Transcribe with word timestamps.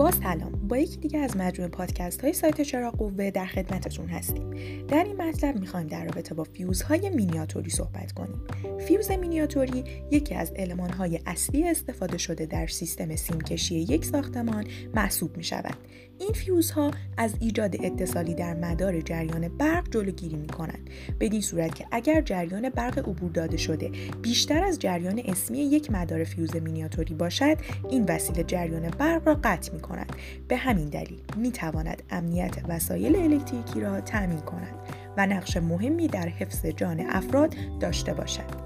با 0.00 0.10
سلام. 0.10 0.59
با 0.70 0.78
یکی 0.78 0.96
دیگه 0.96 1.18
از 1.18 1.36
مجموعه 1.36 1.70
پادکست 1.70 2.20
های 2.20 2.32
سایت 2.32 2.60
چراغ 2.60 2.96
قوه 2.96 3.30
در 3.30 3.46
خدمتتون 3.46 4.06
هستیم. 4.06 4.50
در 4.88 5.04
این 5.04 5.22
مطلب 5.22 5.60
می‌خوایم 5.60 5.86
در 5.86 6.04
رابطه 6.04 6.34
با 6.34 6.44
فیوزهای 6.44 7.10
مینیاتوری 7.10 7.70
صحبت 7.70 8.12
کنیم. 8.12 8.40
فیوز 8.78 9.10
مینیاتوری 9.10 9.84
یکی 10.10 10.34
از 10.34 10.52
المان 10.56 10.90
های 10.90 11.20
اصلی 11.26 11.68
استفاده 11.68 12.18
شده 12.18 12.46
در 12.46 12.66
سیستم 12.66 13.16
سیمکشی 13.16 13.74
یک 13.74 14.04
ساختمان 14.04 14.66
محسوب 14.94 15.36
می 15.36 15.44
شود 15.44 15.76
این 16.20 16.32
فیوزها 16.32 16.90
از 17.16 17.34
ایجاد 17.40 17.84
اتصالی 17.84 18.34
در 18.34 18.54
مدار 18.54 19.00
جریان 19.00 19.48
برق 19.48 19.90
جلوگیری 19.90 20.36
می 20.36 20.46
کنند 20.46 20.90
بدین 21.20 21.40
صورت 21.40 21.74
که 21.74 21.86
اگر 21.90 22.20
جریان 22.20 22.68
برق 22.68 22.98
عبور 22.98 23.30
داده 23.30 23.56
شده 23.56 23.90
بیشتر 24.22 24.64
از 24.64 24.78
جریان 24.78 25.22
اسمی 25.24 25.58
یک 25.58 25.90
مدار 25.90 26.24
فیوز 26.24 26.56
مینیاتوری 26.56 27.14
باشد 27.14 27.56
این 27.90 28.04
وسیله 28.04 28.44
جریان 28.44 28.90
برق 28.90 29.28
را 29.28 29.40
قطع 29.44 29.72
می 29.72 29.80
کند 29.80 30.12
به 30.48 30.56
همین 30.60 30.88
دلیل 30.88 31.20
می 31.36 31.52
تواند 31.52 32.02
امنیت 32.10 32.56
وسایل 32.68 33.16
الکتریکی 33.16 33.80
را 33.80 34.00
تأمین 34.00 34.40
کند 34.40 34.74
و 35.16 35.26
نقش 35.26 35.56
مهمی 35.56 36.08
در 36.08 36.28
حفظ 36.28 36.66
جان 36.66 37.00
افراد 37.00 37.54
داشته 37.80 38.14
باشد. 38.14 38.59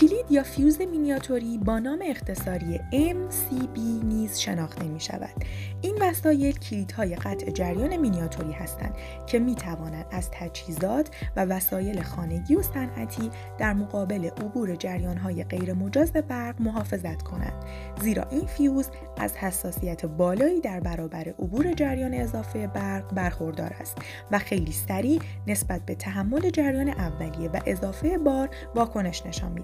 کلید 0.00 0.30
یا 0.30 0.42
فیوز 0.42 0.80
مینیاتوری 0.80 1.58
با 1.58 1.78
نام 1.78 1.98
اختصاری 2.06 2.80
MCB 2.92 3.78
نیز 4.04 4.38
شناخته 4.38 4.84
می 4.84 5.00
شود. 5.00 5.44
این 5.80 5.98
وسایل 6.00 6.58
کلیدهای 6.58 7.16
قطع 7.16 7.50
جریان 7.50 7.96
مینیاتوری 7.96 8.52
هستند 8.52 8.94
که 9.26 9.38
می 9.38 9.54
توانند 9.54 10.04
از 10.10 10.30
تجهیزات 10.30 11.10
و 11.36 11.44
وسایل 11.44 12.02
خانگی 12.02 12.56
و 12.56 12.62
صنعتی 12.62 13.30
در 13.58 13.72
مقابل 13.72 14.24
عبور 14.24 14.76
جریانهای 14.76 15.44
غیر 15.44 15.72
مجاز 15.72 16.12
برق 16.12 16.60
محافظت 16.60 17.22
کنند. 17.22 17.64
زیرا 18.02 18.24
این 18.30 18.46
فیوز 18.46 18.90
از 19.16 19.36
حساسیت 19.36 20.06
بالایی 20.06 20.60
در 20.60 20.80
برابر 20.80 21.28
عبور 21.28 21.72
جریان 21.72 22.14
اضافه 22.14 22.66
برق 22.66 23.14
برخوردار 23.14 23.72
است 23.80 23.98
و 24.30 24.38
خیلی 24.38 24.72
سریع 24.72 25.20
نسبت 25.46 25.80
به 25.86 25.94
تحمل 25.94 26.50
جریان 26.50 26.88
اولیه 26.88 27.48
و 27.48 27.60
اضافه 27.66 28.18
بار 28.18 28.48
واکنش 28.74 29.26
نشان 29.26 29.52
می 29.52 29.62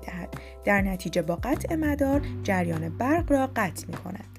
در 0.64 0.82
نتیجه 0.82 1.22
با 1.22 1.36
قطع 1.36 1.74
مدار 1.74 2.22
جریان 2.42 2.88
برق 2.88 3.32
را 3.32 3.46
قطع 3.46 3.86
می 3.86 3.96
کند. 3.96 4.34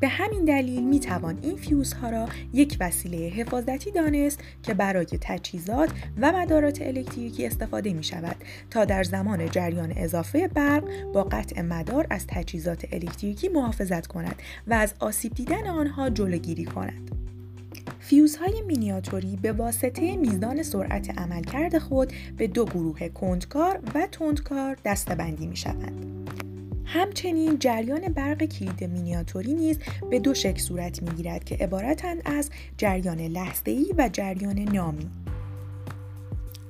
به 0.00 0.08
همین 0.08 0.44
دلیل 0.44 0.84
می 0.84 1.00
توان 1.00 1.38
این 1.42 1.56
فیوزها 1.56 2.10
را 2.10 2.28
یک 2.52 2.76
وسیله 2.80 3.16
حفاظتی 3.16 3.90
دانست 3.90 4.40
که 4.62 4.74
برای 4.74 5.06
تجهیزات 5.20 5.90
و 6.20 6.32
مدارات 6.32 6.82
الکتریکی 6.82 7.46
استفاده 7.46 7.92
می 7.92 8.04
شود 8.04 8.36
تا 8.70 8.84
در 8.84 9.02
زمان 9.02 9.50
جریان 9.50 9.92
اضافه 9.96 10.48
برق 10.48 11.12
با 11.12 11.22
قطع 11.22 11.62
مدار 11.62 12.06
از 12.10 12.26
تجهیزات 12.26 12.84
الکتریکی 12.92 13.48
محافظت 13.48 14.06
کند 14.06 14.42
و 14.66 14.74
از 14.74 14.94
آسیب 15.00 15.34
دیدن 15.34 15.66
آنها 15.66 16.10
جلوگیری 16.10 16.64
کند. 16.64 17.17
فیوزهای 18.08 18.62
مینیاتوری 18.62 19.38
به 19.42 19.52
واسطه 19.52 20.16
میزان 20.16 20.62
سرعت 20.62 21.18
عملکرد 21.18 21.78
خود 21.78 22.12
به 22.36 22.46
دو 22.46 22.64
گروه 22.64 23.08
کندکار 23.08 23.80
و 23.94 24.08
تندکار 24.12 24.76
دستبندی 24.84 25.46
می 25.46 25.56
شوند. 25.56 26.30
همچنین 26.84 27.58
جریان 27.58 28.00
برق 28.00 28.44
کلید 28.44 28.84
مینیاتوری 28.84 29.54
نیز 29.54 29.78
به 30.10 30.18
دو 30.18 30.34
شکل 30.34 30.60
صورت 30.60 31.02
می 31.02 31.10
گیرد 31.10 31.44
که 31.44 31.54
عبارتند 31.54 32.22
از 32.24 32.50
جریان 32.76 33.20
لحظه‌ای 33.20 33.94
و 33.98 34.10
جریان 34.12 34.58
نامی. 34.58 35.10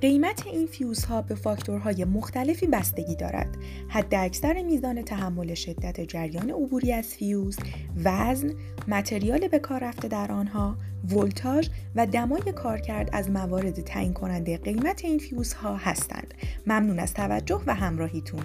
قیمت 0.01 0.47
این 0.47 0.67
فیوزها 0.67 1.21
به 1.21 1.35
فاکتورهای 1.35 2.05
مختلفی 2.05 2.67
بستگی 2.67 3.15
دارد. 3.15 3.57
حد 3.89 4.15
اکثر 4.15 4.61
میزان 4.61 5.01
تحمل 5.01 5.53
شدت 5.53 6.01
جریان 6.01 6.49
عبوری 6.49 6.93
از 6.93 7.05
فیوز، 7.05 7.57
وزن، 8.03 8.53
متریال 8.87 9.47
به 9.47 9.59
کار 9.59 9.83
رفته 9.83 10.07
در 10.07 10.31
آنها، 10.31 10.77
ولتاژ 11.09 11.69
و 11.95 12.05
دمای 12.05 12.51
کارکرد 12.55 13.09
از 13.13 13.31
موارد 13.31 13.81
تعیین 13.81 14.13
کننده 14.13 14.57
قیمت 14.57 15.05
این 15.05 15.19
فیوزها 15.19 15.75
هستند. 15.75 16.33
ممنون 16.67 16.99
از 16.99 17.13
توجه 17.13 17.61
و 17.67 17.75
همراهیتون. 17.75 18.43